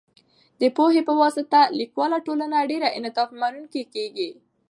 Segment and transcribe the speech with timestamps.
[0.61, 4.29] د پوهې په واسطه، کلیواله ټولنه ډیر انعطاف منونکې کېږي.